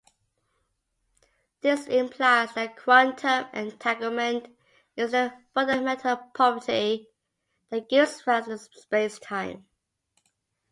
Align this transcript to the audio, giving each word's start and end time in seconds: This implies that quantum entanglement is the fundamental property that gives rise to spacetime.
This 1.61 1.85
implies 1.85 2.51
that 2.53 2.75
quantum 2.75 3.45
entanglement 3.53 4.47
is 4.95 5.11
the 5.11 5.31
fundamental 5.53 6.17
property 6.33 7.07
that 7.69 7.87
gives 7.87 8.25
rise 8.25 8.45
to 8.45 8.53
spacetime. 8.79 9.61